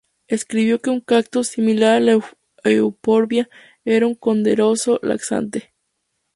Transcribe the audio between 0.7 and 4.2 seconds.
que un cactus, similar a la "Euphorbia", era un